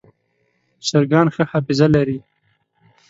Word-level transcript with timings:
چرګان 0.87 1.27
ښه 1.35 1.43
حافظه 1.51 1.87
لري. 1.95 2.19